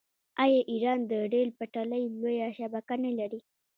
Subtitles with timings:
[0.43, 3.39] آیا ایران د ریل پټلۍ لویه شبکه نلري؟